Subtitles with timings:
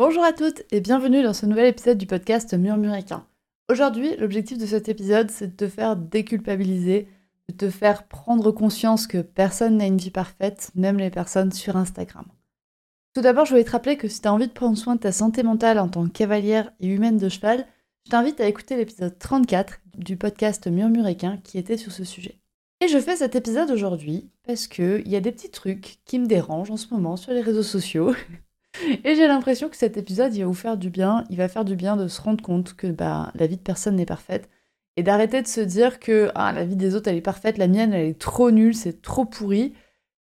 [0.00, 3.26] Bonjour à toutes et bienvenue dans ce nouvel épisode du podcast Murmuréquin.
[3.68, 7.08] Aujourd'hui, l'objectif de cet épisode, c'est de te faire déculpabiliser,
[7.48, 11.74] de te faire prendre conscience que personne n'a une vie parfaite, même les personnes sur
[11.74, 12.26] Instagram.
[13.12, 15.00] Tout d'abord, je voulais te rappeler que si tu as envie de prendre soin de
[15.00, 17.66] ta santé mentale en tant que cavalière et humaine de cheval,
[18.06, 22.38] je t'invite à écouter l'épisode 34 du podcast Murmuréquin qui était sur ce sujet.
[22.80, 26.26] Et je fais cet épisode aujourd'hui parce qu'il y a des petits trucs qui me
[26.26, 28.14] dérangent en ce moment sur les réseaux sociaux.
[29.04, 31.24] et j'ai l'impression que cet épisode, il va vous faire du bien.
[31.30, 33.96] Il va faire du bien de se rendre compte que bah, la vie de personne
[33.96, 34.48] n'est parfaite.
[34.96, 37.68] Et d'arrêter de se dire que ah, la vie des autres, elle est parfaite, la
[37.68, 39.74] mienne, elle est trop nulle, c'est trop pourri.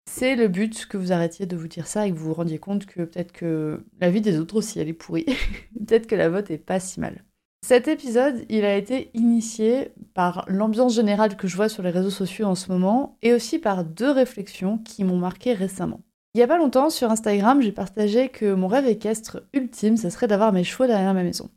[0.10, 2.60] C'est le but que vous arrêtiez de vous dire ça et que vous vous rendiez
[2.60, 5.26] compte que peut-être que la vie des autres aussi, elle est pourrie.
[5.88, 7.24] peut-être que la vôtre est pas si mal.
[7.66, 12.10] Cet épisode, il a été initié par l'ambiance générale que je vois sur les réseaux
[12.10, 16.02] sociaux en ce moment et aussi par deux réflexions qui m'ont marqué récemment.
[16.38, 20.12] Il y a pas longtemps, sur Instagram, j'ai partagé que mon rêve équestre ultime, ce
[20.12, 21.50] serait d'avoir mes chevaux derrière ma maison.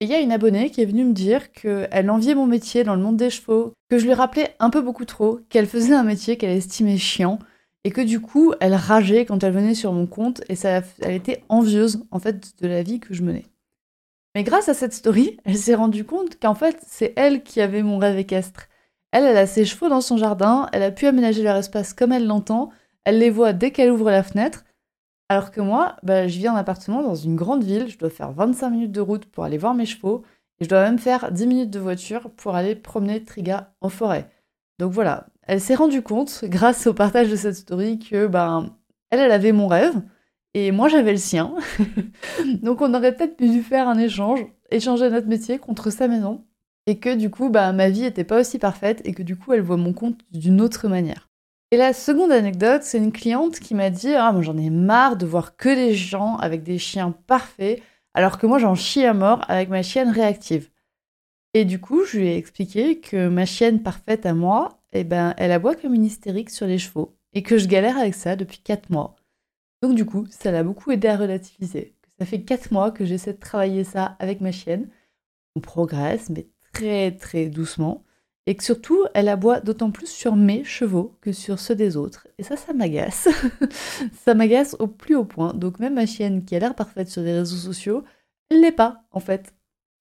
[0.00, 2.82] Et il y a une abonnée qui est venue me dire qu'elle enviait mon métier
[2.82, 5.94] dans le monde des chevaux, que je lui rappelais un peu beaucoup trop, qu'elle faisait
[5.94, 7.38] un métier qu'elle estimait chiant,
[7.84, 11.14] et que du coup, elle rageait quand elle venait sur mon compte, et ça, elle
[11.14, 13.46] était envieuse, en fait, de la vie que je menais.
[14.34, 17.84] Mais grâce à cette story, elle s'est rendue compte qu'en fait, c'est elle qui avait
[17.84, 18.66] mon rêve équestre.
[19.12, 22.10] Elle, elle a ses chevaux dans son jardin, elle a pu aménager leur espace comme
[22.10, 22.72] elle l'entend,
[23.06, 24.64] elle les voit dès qu'elle ouvre la fenêtre,
[25.28, 28.32] alors que moi, bah, je vis en appartement dans une grande ville, je dois faire
[28.32, 30.24] 25 minutes de route pour aller voir mes chevaux,
[30.58, 34.28] et je dois même faire 10 minutes de voiture pour aller promener Triga en forêt.
[34.80, 38.76] Donc voilà, elle s'est rendue compte, grâce au partage de cette story, que ben,
[39.10, 40.02] elle, avait mon rêve,
[40.54, 41.54] et moi j'avais le sien.
[42.62, 44.40] Donc on aurait peut-être pu faire un échange,
[44.72, 46.44] échanger notre métier contre sa maison,
[46.86, 49.52] et que du coup, bah, ma vie n'était pas aussi parfaite, et que du coup,
[49.52, 51.28] elle voit mon compte d'une autre manière.
[51.72, 55.16] Et la seconde anecdote, c'est une cliente qui m'a dit Ah, moi j'en ai marre
[55.16, 57.82] de voir que des gens avec des chiens parfaits,
[58.14, 60.70] alors que moi j'en chie à mort avec ma chienne réactive.
[61.54, 65.34] Et du coup, je lui ai expliqué que ma chienne parfaite à moi, eh ben,
[65.38, 68.58] elle aboie comme une hystérique sur les chevaux, et que je galère avec ça depuis
[68.58, 69.16] 4 mois.
[69.82, 71.94] Donc du coup, ça l'a beaucoup aidé à relativiser.
[72.20, 74.88] Ça fait 4 mois que j'essaie de travailler ça avec ma chienne.
[75.56, 78.05] On progresse, mais très très doucement
[78.46, 82.28] et que surtout, elle aboie d'autant plus sur mes chevaux que sur ceux des autres.
[82.38, 83.28] Et ça, ça m'agace.
[84.24, 85.52] ça m'agace au plus haut point.
[85.52, 88.04] Donc même ma chienne, qui a l'air parfaite sur les réseaux sociaux,
[88.50, 89.52] elle l'est pas, en fait.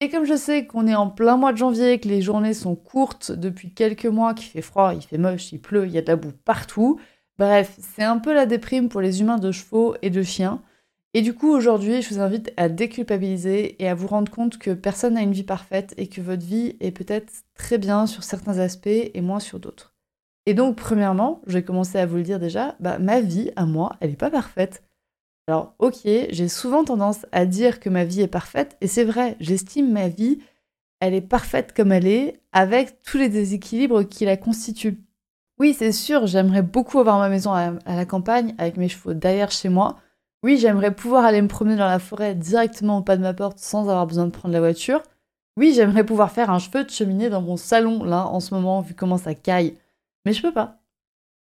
[0.02, 2.76] Et comme je sais qu'on est en plein mois de janvier, que les journées sont
[2.76, 6.02] courtes depuis quelques mois, qu'il fait froid, il fait moche, il pleut, il y a
[6.02, 7.00] de la boue partout,
[7.40, 10.62] bref, c'est un peu la déprime pour les humains de chevaux et de chiens.
[11.18, 14.72] Et du coup, aujourd'hui, je vous invite à déculpabiliser et à vous rendre compte que
[14.72, 18.60] personne n'a une vie parfaite et que votre vie est peut-être très bien sur certains
[18.60, 19.96] aspects et moins sur d'autres.
[20.46, 23.66] Et donc, premièrement, je vais commencer à vous le dire déjà, bah, ma vie, à
[23.66, 24.84] moi, elle n'est pas parfaite.
[25.48, 29.38] Alors, ok, j'ai souvent tendance à dire que ma vie est parfaite, et c'est vrai,
[29.40, 30.40] j'estime ma vie,
[31.00, 35.02] elle est parfaite comme elle est, avec tous les déséquilibres qui la constituent.
[35.60, 39.52] Oui, c'est sûr, j'aimerais beaucoup avoir ma maison à la campagne, avec mes chevaux derrière
[39.52, 40.02] chez moi,
[40.46, 43.58] oui, j'aimerais pouvoir aller me promener dans la forêt directement au pas de ma porte
[43.58, 45.02] sans avoir besoin de prendre la voiture.
[45.58, 48.80] Oui, j'aimerais pouvoir faire un cheveu de cheminée dans mon salon, là, en ce moment,
[48.82, 49.76] vu comment ça caille.
[50.24, 50.84] Mais je peux pas.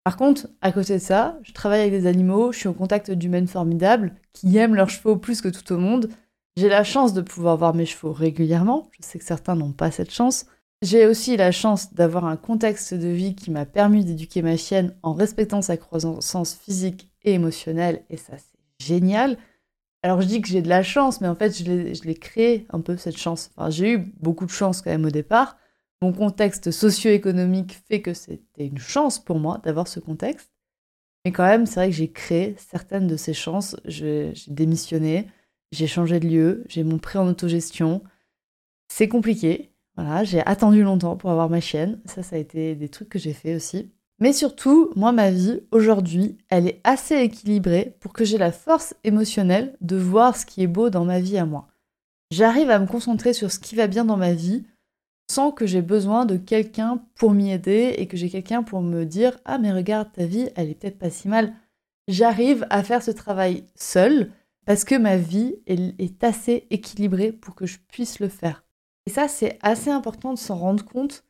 [0.04, 3.12] Par contre, à côté de ça, je travaille avec des animaux, je suis au contact
[3.12, 6.10] d'humains formidables, qui aiment leurs chevaux plus que tout au monde.
[6.58, 9.92] J'ai la chance de pouvoir voir mes chevaux régulièrement, je sais que certains n'ont pas
[9.92, 10.48] cette chance.
[10.82, 14.94] J'ai aussi la chance d'avoir un contexte de vie qui m'a permis d'éduquer ma chienne
[15.02, 18.38] en respectant sa croissance physique et émotionnelle, et ça
[18.82, 19.38] génial.
[20.04, 22.82] Alors je dis que j'ai de la chance, mais en fait je l'ai créé un
[22.82, 23.52] peu cette chance.
[23.56, 25.58] Enfin, j'ai eu beaucoup de chance quand même au départ.
[26.02, 30.52] Mon contexte socio-économique fait que c'était une chance pour moi d'avoir ce contexte.
[31.24, 33.76] Mais quand même, c'est vrai que j'ai créé certaines de ces chances.
[33.86, 35.28] J'ai démissionné,
[35.72, 38.04] j'ai changé de lieu, j'ai mon prêt en autogestion.
[38.88, 39.72] C'est compliqué.
[39.96, 42.02] Voilà, j'ai attendu longtemps pour avoir ma chienne.
[42.06, 43.92] Ça, ça a été des trucs que j'ai fait aussi.
[44.22, 48.94] Mais surtout, moi, ma vie, aujourd'hui, elle est assez équilibrée pour que j'ai la force
[49.04, 51.68] émotionnelle de voir ce qui est beau dans ma vie à moi.
[52.30, 54.64] J'arrive à me concentrer sur ce qui va bien dans ma vie
[55.30, 59.06] sans que j'ai besoin de quelqu'un pour m'y aider et que j'ai quelqu'un pour me
[59.06, 61.56] dire Ah, mais regarde, ta vie, elle est peut-être pas si mal.
[62.08, 64.32] J'arrive à faire ce travail seul
[64.68, 68.64] parce que ma vie est assez équilibrée pour que je puisse le faire.
[69.08, 71.24] Et ça, c'est assez important de s'en rendre compte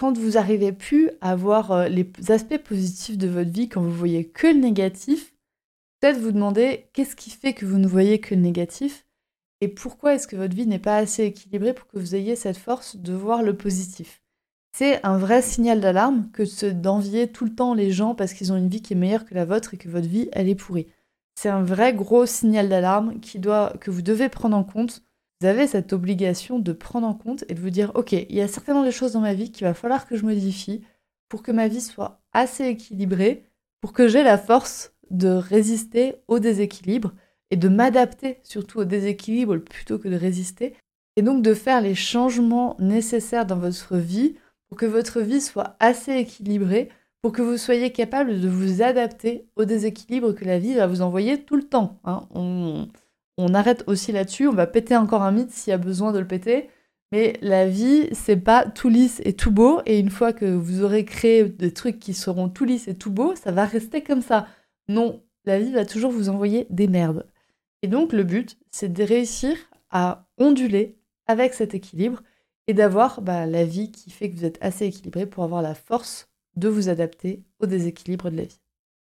[0.00, 3.92] quand vous arrivez plus à voir euh, les aspects positifs de votre vie, quand vous
[3.92, 5.34] voyez que le négatif,
[6.00, 9.06] peut-être vous demander qu'est-ce qui fait que vous ne voyez que le négatif
[9.60, 12.56] et pourquoi est-ce que votre vie n'est pas assez équilibrée pour que vous ayez cette
[12.56, 14.22] force de voir le positif.
[14.72, 18.56] C'est un vrai signal d'alarme que d'envier tout le temps les gens parce qu'ils ont
[18.56, 20.86] une vie qui est meilleure que la vôtre et que votre vie, elle est pourrie.
[21.34, 25.02] C'est un vrai gros signal d'alarme qui doit, que vous devez prendre en compte.
[25.40, 28.42] Vous avez cette obligation de prendre en compte et de vous dire, ok, il y
[28.42, 30.82] a certainement des choses dans ma vie qu'il va falloir que je modifie
[31.30, 33.46] pour que ma vie soit assez équilibrée,
[33.80, 37.14] pour que j'ai la force de résister au déséquilibre
[37.50, 40.74] et de m'adapter surtout au déséquilibre plutôt que de résister,
[41.16, 44.36] et donc de faire les changements nécessaires dans votre vie
[44.68, 46.90] pour que votre vie soit assez équilibrée,
[47.22, 51.02] pour que vous soyez capable de vous adapter au déséquilibre que la vie va vous
[51.02, 51.98] envoyer tout le temps.
[52.04, 52.28] Hein.
[53.40, 56.18] On arrête aussi là-dessus, on va péter encore un mythe s'il y a besoin de
[56.18, 56.68] le péter.
[57.12, 59.80] Mais la vie, c'est pas tout lisse et tout beau.
[59.86, 63.10] Et une fois que vous aurez créé des trucs qui seront tout lisses et tout
[63.10, 64.46] beaux, ça va rester comme ça.
[64.88, 67.26] Non, la vie va toujours vous envoyer des merdes.
[67.82, 69.56] Et donc le but, c'est de réussir
[69.90, 72.22] à onduler avec cet équilibre
[72.66, 75.74] et d'avoir bah, la vie qui fait que vous êtes assez équilibré pour avoir la
[75.74, 78.60] force de vous adapter au déséquilibre de la vie.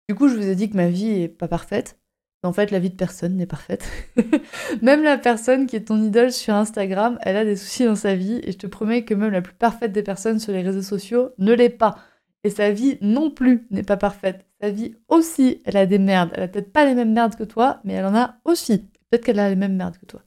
[0.09, 1.99] Du coup, je vous ai dit que ma vie est pas parfaite.
[2.43, 3.89] En fait, la vie de personne n'est parfaite.
[4.81, 8.15] même la personne qui est ton idole sur Instagram, elle a des soucis dans sa
[8.15, 10.83] vie et je te promets que même la plus parfaite des personnes sur les réseaux
[10.83, 11.97] sociaux ne l'est pas.
[12.43, 14.45] Et sa vie non plus n'est pas parfaite.
[14.61, 16.31] Sa vie aussi, elle a des merdes.
[16.33, 18.79] Elle a peut-être pas les mêmes merdes que toi, mais elle en a aussi.
[19.09, 20.21] Peut-être qu'elle a les mêmes merdes que toi.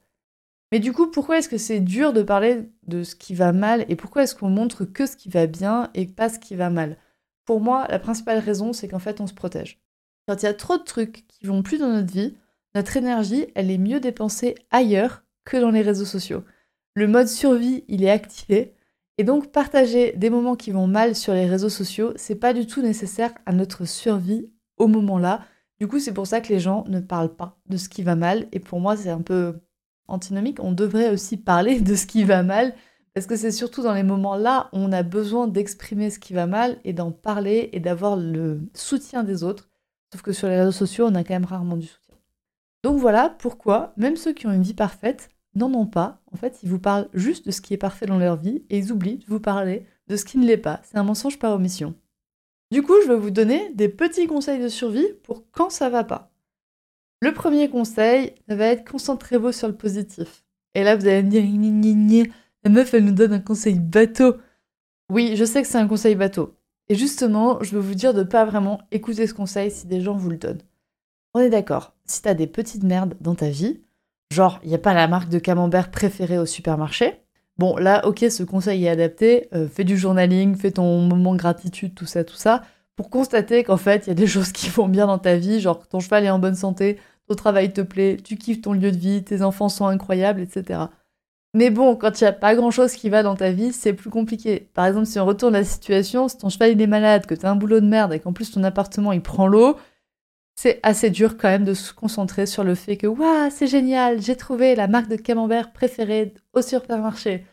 [0.72, 3.84] Mais du coup, pourquoi est-ce que c'est dur de parler de ce qui va mal
[3.88, 6.70] et pourquoi est-ce qu'on montre que ce qui va bien et pas ce qui va
[6.70, 6.96] mal?
[7.44, 9.80] Pour moi, la principale raison, c'est qu'en fait, on se protège.
[10.30, 12.36] Quand il y a trop de trucs qui vont plus dans notre vie,
[12.76, 16.44] notre énergie, elle est mieux dépensée ailleurs que dans les réseaux sociaux.
[16.94, 18.76] Le mode survie, il est activé
[19.18, 22.68] et donc partager des moments qui vont mal sur les réseaux sociaux, c'est pas du
[22.68, 25.44] tout nécessaire à notre survie au moment-là.
[25.80, 28.14] Du coup, c'est pour ça que les gens ne parlent pas de ce qui va
[28.14, 28.46] mal.
[28.52, 29.58] Et pour moi, c'est un peu
[30.06, 30.62] antinomique.
[30.62, 32.72] On devrait aussi parler de ce qui va mal.
[33.14, 36.46] Parce que c'est surtout dans les moments-là où on a besoin d'exprimer ce qui va
[36.46, 39.69] mal et d'en parler et d'avoir le soutien des autres.
[40.12, 42.16] Sauf que sur les réseaux sociaux, on a quand même rarement du soutien.
[42.82, 46.20] Donc voilà pourquoi, même ceux qui ont une vie parfaite, n'en ont pas.
[46.32, 48.78] En fait, ils vous parlent juste de ce qui est parfait dans leur vie et
[48.78, 50.80] ils oublient de vous parler de ce qui ne l'est pas.
[50.84, 51.94] C'est un mensonge par omission.
[52.70, 56.04] Du coup, je vais vous donner des petits conseils de survie pour quand ça va
[56.04, 56.32] pas.
[57.20, 60.44] Le premier conseil, ça va être concentrez-vous sur le positif.
[60.74, 62.26] Et là, vous allez me dire,
[62.64, 64.36] la meuf, elle nous donne un conseil bateau.
[65.10, 66.54] Oui, je sais que c'est un conseil bateau.
[66.90, 70.14] Et justement, je veux vous dire de pas vraiment écouter ce conseil si des gens
[70.14, 70.62] vous le donnent.
[71.32, 73.80] On est d'accord, si t'as des petites merdes dans ta vie,
[74.30, 77.20] Genre, il n'y a pas la marque de camembert préférée au supermarché.
[77.58, 79.48] Bon, là, ok, ce conseil est adapté.
[79.52, 82.62] Euh, fais du journaling, fais ton moment gratitude, tout ça, tout ça,
[82.94, 85.60] pour constater qu'en fait, il y a des choses qui vont bien dans ta vie,
[85.60, 88.92] genre ton cheval est en bonne santé, ton travail te plaît, tu kiffes ton lieu
[88.92, 90.80] de vie, tes enfants sont incroyables, etc.
[91.52, 93.92] Mais bon, quand il n'y a pas grand chose qui va dans ta vie, c'est
[93.92, 94.70] plus compliqué.
[94.72, 97.44] Par exemple, si on retourne la situation, si ton cheval il est malade, que tu
[97.44, 99.76] as un boulot de merde et qu'en plus ton appartement il prend l'eau,
[100.54, 104.20] c'est assez dur quand même de se concentrer sur le fait que waouh, c'est génial,
[104.20, 107.46] j'ai trouvé la marque de camembert préférée au supermarché.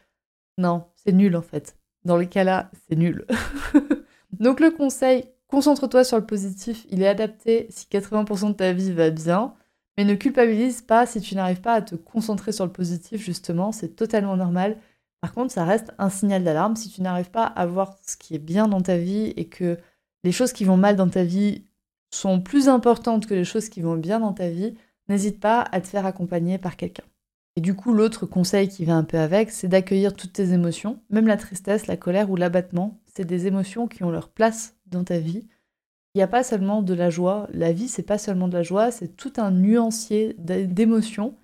[0.57, 1.75] Non, c'est nul en fait.
[2.05, 3.25] Dans les cas-là, c'est nul.
[4.39, 8.91] Donc le conseil, concentre-toi sur le positif, il est adapté si 80% de ta vie
[8.91, 9.53] va bien,
[9.97, 13.71] mais ne culpabilise pas si tu n'arrives pas à te concentrer sur le positif justement,
[13.71, 14.77] c'est totalement normal.
[15.21, 18.35] Par contre, ça reste un signal d'alarme si tu n'arrives pas à voir ce qui
[18.35, 19.77] est bien dans ta vie et que
[20.23, 21.63] les choses qui vont mal dans ta vie
[22.13, 24.75] sont plus importantes que les choses qui vont bien dans ta vie,
[25.09, 27.03] n'hésite pas à te faire accompagner par quelqu'un.
[27.55, 31.01] Et du coup, l'autre conseil qui va un peu avec, c'est d'accueillir toutes tes émotions,
[31.09, 32.99] même la tristesse, la colère ou l'abattement.
[33.15, 35.47] C'est des émotions qui ont leur place dans ta vie.
[36.17, 37.47] N'y a pas seulement de la joie.
[37.53, 41.35] La vie, c'est pas seulement de la joie, c'est tout un nuancier d'émotions.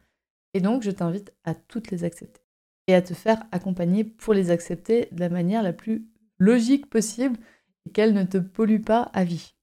[0.55, 2.41] Et donc, je t'invite à toutes les accepter
[2.87, 6.07] et à te faire accompagner pour les accepter de la manière la plus
[6.39, 7.37] logique possible
[7.85, 9.53] et qu'elles ne te polluent pas à vie.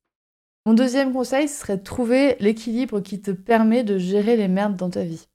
[0.65, 4.91] Mon deuxième conseil serait de trouver l'équilibre qui te permet de gérer les merdes dans
[4.91, 5.27] ta vie.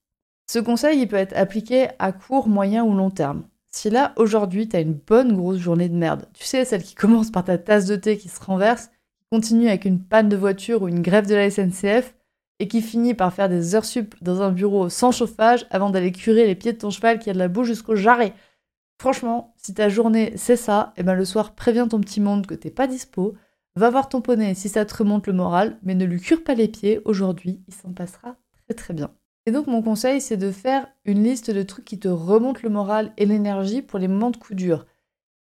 [0.50, 3.44] Ce conseil, il peut être appliqué à court, moyen ou long terme.
[3.74, 6.96] Si là, aujourd'hui, tu as une bonne grosse journée de merde, tu sais, celle qui
[6.96, 8.90] commence par ta tasse de thé qui se renverse,
[9.32, 12.16] continue avec une panne de voiture ou une grève de la SNCF,
[12.60, 16.12] et qui finit par faire des heures sup dans un bureau sans chauffage avant d'aller
[16.12, 18.34] curer les pieds de ton cheval qui a de la boue jusqu'au jarret.
[19.02, 22.54] Franchement, si ta journée c'est ça, eh ben le soir préviens ton petit monde que
[22.54, 23.36] t'es pas dispo,
[23.78, 26.54] Va voir ton poney si ça te remonte le moral, mais ne lui cure pas
[26.54, 29.12] les pieds, aujourd'hui, il s'en passera très très bien.
[29.46, 32.70] Et donc mon conseil, c'est de faire une liste de trucs qui te remontent le
[32.70, 34.86] moral et l'énergie pour les moments de coup dur.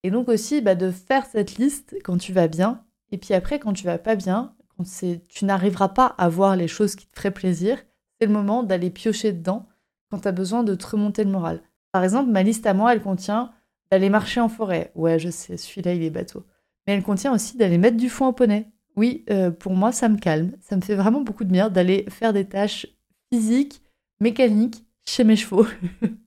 [0.03, 3.61] Et donc aussi bah, de faire cette liste quand tu vas bien, et puis après
[3.61, 4.85] quand tu vas pas bien, quand
[5.28, 7.78] tu n'arriveras pas à voir les choses qui te feraient plaisir,
[8.18, 9.68] c'est le moment d'aller piocher dedans
[10.11, 11.62] quand tu as besoin de te remonter le moral.
[11.92, 13.52] Par exemple, ma liste à moi, elle contient
[13.92, 14.90] d'aller marcher en forêt.
[14.97, 16.44] Ouais, je sais, celui-là, il est bateau.
[16.87, 18.66] Mais elle contient aussi d'aller mettre du foin au poney.
[18.97, 20.56] Oui, euh, pour moi, ça me calme.
[20.61, 22.88] Ça me fait vraiment beaucoup de bien d'aller faire des tâches
[23.33, 23.80] physiques,
[24.18, 25.66] mécaniques, chez mes chevaux.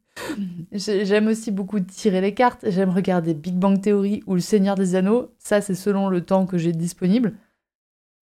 [0.71, 4.95] J'aime aussi beaucoup tirer les cartes, j'aime regarder Big Bang Theory ou Le Seigneur des
[4.95, 7.33] Anneaux, ça c'est selon le temps que j'ai disponible.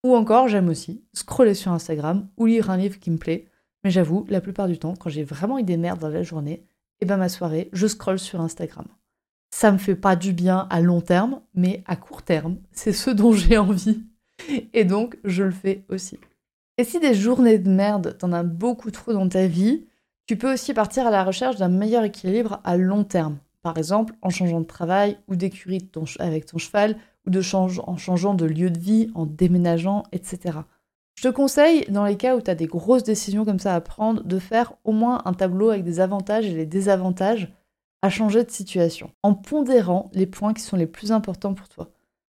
[0.04, 3.46] Ou encore, j'aime aussi scroller sur Instagram ou lire un livre qui me plaît.
[3.82, 6.52] Mais j'avoue, la plupart du temps, quand j'ai vraiment eu des merdes dans la journée,
[6.52, 6.64] et
[7.02, 8.86] eh ben ma soirée, je scrolle sur Instagram.
[9.50, 13.10] Ça me fait pas du bien à long terme, mais à court terme, c'est ce
[13.10, 14.02] dont j'ai envie.
[14.72, 16.18] Et donc, je le fais aussi.
[16.78, 19.86] Et si des journées de merde, t'en as beaucoup trop dans ta vie,
[20.26, 23.38] tu peux aussi partir à la recherche d'un meilleur équilibre à long terme.
[23.62, 28.34] Par exemple, en changeant de travail ou d'écurie avec ton cheval, ou de en changeant
[28.34, 30.58] de lieu de vie, en déménageant, etc.
[31.16, 33.80] Je te conseille, dans les cas où tu as des grosses décisions comme ça à
[33.80, 37.52] prendre, de faire au moins un tableau avec des avantages et les désavantages
[38.02, 41.90] à changer de situation, en pondérant les points qui sont les plus importants pour toi.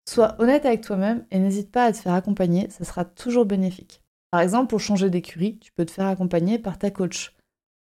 [0.08, 4.02] Sois honnête avec toi-même et n'hésite pas à te faire accompagner, ça sera toujours bénéfique.
[4.30, 7.34] Par exemple, pour changer d'écurie, tu peux te faire accompagner par ta coach.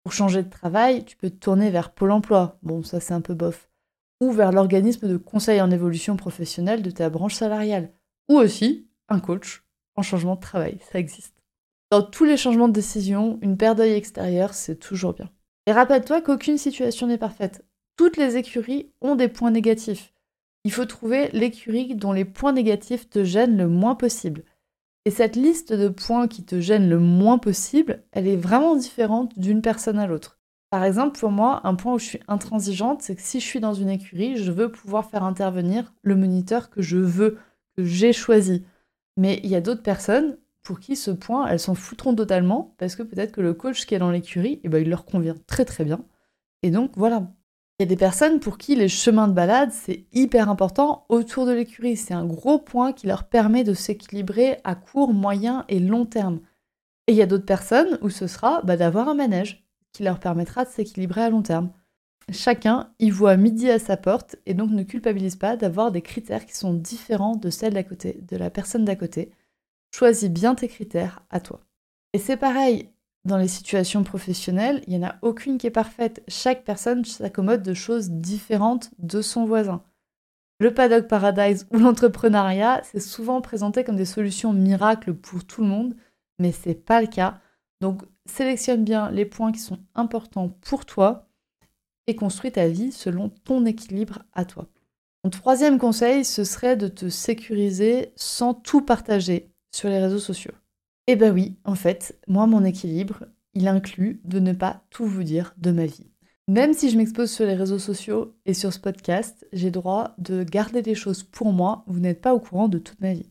[0.06, 2.60] Pour changer de travail, tu peux te tourner vers Pôle emploi.
[2.62, 3.68] Bon, ça c'est un peu bof.
[4.20, 7.90] Ou vers l'organisme de conseil en évolution professionnelle de ta branche salariale.
[8.28, 9.64] Ou aussi un coach
[9.96, 10.78] en changement de travail.
[10.92, 11.42] Ça existe.
[11.90, 15.28] Dans tous les changements de décision, une paire d'œil extérieur, c'est toujours bien.
[15.66, 17.64] Et rappelle-toi qu'aucune situation n'est parfaite.
[17.96, 20.14] Toutes les écuries ont des points négatifs.
[20.62, 24.44] Il faut trouver l'écurie dont les points négatifs te gênent le moins possible.
[25.06, 29.38] Et cette liste de points qui te gênent le moins possible, elle est vraiment différente
[29.38, 30.40] d'une personne à l'autre.
[30.68, 33.60] Par exemple, pour moi, un point où je suis intransigeante, c'est que si je suis
[33.60, 37.38] dans une écurie, je veux pouvoir faire intervenir le moniteur que je veux,
[37.76, 38.64] que j'ai choisi.
[39.16, 42.96] Mais il y a d'autres personnes pour qui ce point, elles s'en foutront totalement, parce
[42.96, 45.64] que peut-être que le coach qui est dans l'écurie, eh ben, il leur convient très
[45.64, 46.04] très bien.
[46.64, 47.30] Et donc voilà,
[47.78, 51.44] il y a des personnes pour qui les chemins de balade, c'est hyper important autour
[51.44, 51.96] de l'écurie.
[51.96, 56.40] C'est un gros point qui leur permet de s'équilibrer à court, moyen et long terme.
[57.06, 60.20] Et il y a d'autres personnes où ce sera bah, d'avoir un manège qui leur
[60.20, 61.70] permettra de s'équilibrer à long terme.
[62.32, 66.46] Chacun y voit midi à sa porte et donc ne culpabilise pas d'avoir des critères
[66.46, 69.30] qui sont différents de celles d'à côté, de la personne d'à côté.
[69.94, 71.60] Choisis bien tes critères à toi.
[72.14, 72.88] Et c'est pareil,
[73.26, 76.22] dans les situations professionnelles, il n'y en a aucune qui est parfaite.
[76.28, 79.82] Chaque personne s'accommode de choses différentes de son voisin.
[80.58, 85.68] Le paddock paradise ou l'entrepreneuriat, c'est souvent présenté comme des solutions miracles pour tout le
[85.68, 85.94] monde,
[86.38, 87.40] mais c'est pas le cas.
[87.80, 91.28] Donc sélectionne bien les points qui sont importants pour toi
[92.06, 94.66] et construis ta vie selon ton équilibre à toi.
[95.24, 100.54] Mon troisième conseil, ce serait de te sécuriser sans tout partager sur les réseaux sociaux.
[101.08, 105.22] Eh ben oui, en fait, moi, mon équilibre, il inclut de ne pas tout vous
[105.22, 106.10] dire de ma vie.
[106.48, 110.42] Même si je m'expose sur les réseaux sociaux et sur ce podcast, j'ai droit de
[110.42, 111.84] garder des choses pour moi.
[111.86, 113.30] Vous n'êtes pas au courant de toute ma vie.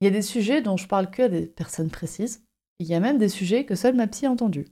[0.00, 2.44] Il y a des sujets dont je parle que à des personnes précises.
[2.80, 4.66] Il y a même des sujets que seule ma psy a entendus.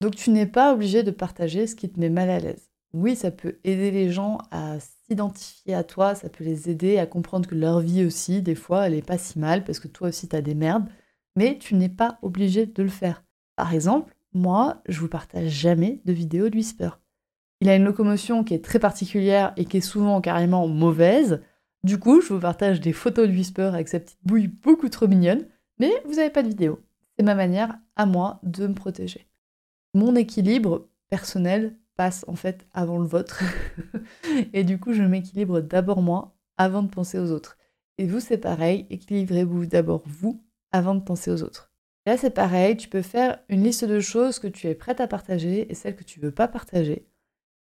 [0.00, 2.70] Donc tu n'es pas obligé de partager ce qui te met mal à l'aise.
[2.92, 7.06] Oui, ça peut aider les gens à s'identifier à toi, ça peut les aider à
[7.06, 10.08] comprendre que leur vie aussi, des fois, elle est pas si mal parce que toi
[10.08, 10.88] aussi tu as des merdes
[11.38, 13.22] mais tu n'es pas obligé de le faire.
[13.54, 16.90] Par exemple, moi, je vous partage jamais de vidéos de Whisper.
[17.60, 21.40] Il a une locomotion qui est très particulière et qui est souvent carrément mauvaise.
[21.84, 25.06] Du coup, je vous partage des photos de Whisper avec sa petite bouille beaucoup trop
[25.06, 25.46] mignonne,
[25.78, 26.80] mais vous n'avez pas de vidéo.
[27.16, 29.28] C'est ma manière à moi de me protéger.
[29.94, 33.44] Mon équilibre personnel passe en fait avant le vôtre.
[34.52, 37.58] et du coup, je m'équilibre d'abord moi avant de penser aux autres.
[37.96, 41.72] Et vous, c'est pareil, équilibrez-vous d'abord vous avant de penser aux autres.
[42.06, 45.06] Là, c'est pareil, tu peux faire une liste de choses que tu es prête à
[45.06, 47.06] partager et celles que tu veux pas partager.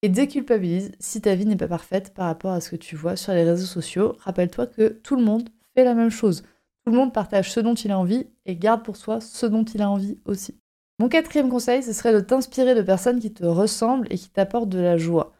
[0.02, 3.16] Et déculpabilise si ta vie n'est pas parfaite par rapport à ce que tu vois
[3.16, 4.14] sur les réseaux sociaux.
[4.20, 6.42] Rappelle-toi que tout le monde fait la même chose.
[6.84, 9.64] Tout le monde partage ce dont il a envie et garde pour soi ce dont
[9.64, 10.60] il a envie aussi.
[10.98, 14.68] Mon quatrième conseil, ce serait de t'inspirer de personnes qui te ressemblent et qui t'apportent
[14.68, 15.32] de la joie.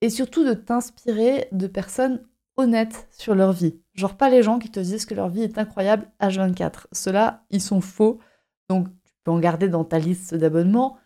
[0.00, 2.22] Et surtout de t'inspirer de personnes
[2.56, 3.80] honnêtes sur leur vie.
[3.94, 6.86] Genre pas les gens qui te disent que leur vie est incroyable H24.
[6.92, 8.18] Ceux-là, ils sont faux.
[8.68, 10.98] Donc tu peux en garder dans ta liste d'abonnements,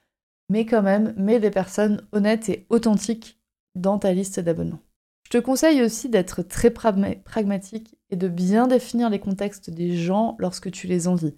[0.48, 3.40] mais quand même, mets des personnes honnêtes et authentiques
[3.74, 4.80] dans ta liste d'abonnements.
[5.24, 10.36] Je te conseille aussi d'être très pragmatique et de bien définir les contextes des gens
[10.38, 11.34] lorsque tu les envies.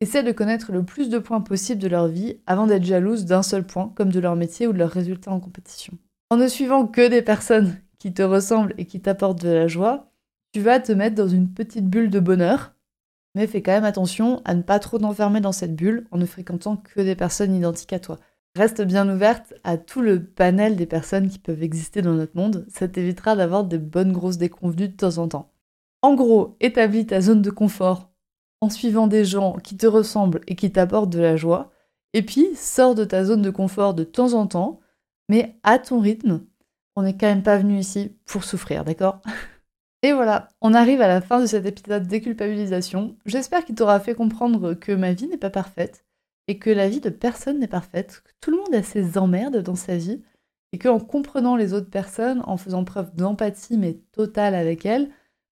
[0.00, 3.42] Essaie de connaître le plus de points possible de leur vie avant d'être jalouse d'un
[3.42, 5.98] seul point, comme de leur métier ou de leurs résultats en compétition.
[6.30, 10.12] En ne suivant que des personnes qui te ressemblent et qui t'apportent de la joie,
[10.52, 12.72] tu vas te mettre dans une petite bulle de bonheur,
[13.34, 16.24] mais fais quand même attention à ne pas trop t'enfermer dans cette bulle en ne
[16.24, 18.20] fréquentant que des personnes identiques à toi.
[18.54, 22.64] Reste bien ouverte à tout le panel des personnes qui peuvent exister dans notre monde,
[22.68, 25.50] ça t'évitera d'avoir des bonnes grosses déconvenues de temps en temps.
[26.00, 28.12] En gros, établis ta zone de confort
[28.60, 31.72] en suivant des gens qui te ressemblent et qui t'apportent de la joie.
[32.12, 34.78] Et puis, sors de ta zone de confort de temps en temps,
[35.28, 36.42] mais à ton rythme.
[36.96, 39.20] On n'est quand même pas venu ici pour souffrir, d'accord?
[40.02, 43.16] Et voilà, on arrive à la fin de cet épisode déculpabilisation.
[43.26, 46.04] J'espère qu'il t'aura fait comprendre que ma vie n'est pas parfaite
[46.48, 49.62] et que la vie de personne n'est parfaite, que tout le monde a ses emmerdes
[49.62, 50.22] dans sa vie
[50.72, 55.10] et qu'en comprenant les autres personnes, en faisant preuve d'empathie mais totale avec elles,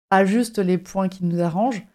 [0.10, 1.86] pas juste les points qui nous arrangent,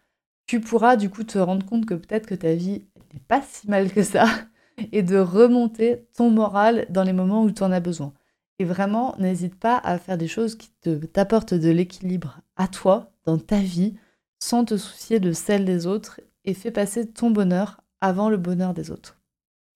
[0.46, 3.68] tu pourras du coup te rendre compte que peut-être que ta vie n'est pas si
[3.68, 4.26] mal que ça
[4.92, 8.12] et de remonter ton moral dans les moments où tu en as besoin.
[8.58, 10.70] Et vraiment, n'hésite pas à faire des choses qui
[11.12, 13.94] t'apportent de l'équilibre à toi, dans ta vie,
[14.40, 18.74] sans te soucier de celle des autres et fais passer ton bonheur avant le bonheur
[18.74, 19.16] des autres.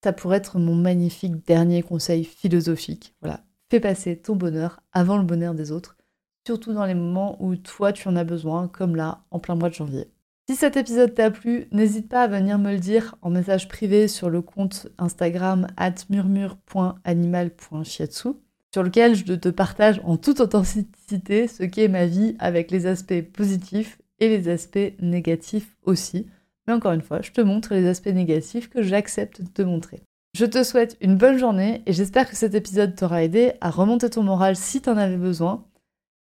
[0.03, 3.15] Ça pourrait être mon magnifique dernier conseil philosophique.
[3.21, 5.97] Voilà, fais passer ton bonheur avant le bonheur des autres,
[6.45, 9.69] surtout dans les moments où toi tu en as besoin, comme là, en plein mois
[9.69, 10.09] de janvier.
[10.49, 14.09] Si cet épisode t'a plu, n'hésite pas à venir me le dire en message privé
[14.09, 18.27] sur le compte Instagram at murmure.animal.shiatsu,
[18.73, 23.21] sur lequel je te partage en toute authenticité ce qu'est ma vie avec les aspects
[23.21, 26.25] positifs et les aspects négatifs aussi.
[26.65, 30.01] Mais encore une fois, je te montre les aspects négatifs que j'accepte de te montrer.
[30.35, 34.09] Je te souhaite une bonne journée et j'espère que cet épisode t'aura aidé à remonter
[34.09, 35.65] ton moral si t'en avais besoin.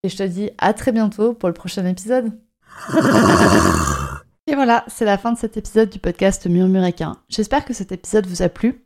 [0.04, 2.30] Et je te dis à très bientôt pour le prochain épisode.
[4.48, 7.16] Et voilà, c'est la fin de cet épisode du podcast Murmuréquin.
[7.28, 8.85] J'espère que cet épisode vous a plu.